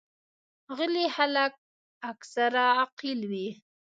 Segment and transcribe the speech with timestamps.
[0.77, 1.53] غلي خلک
[2.11, 3.47] اکثره عاقل وي.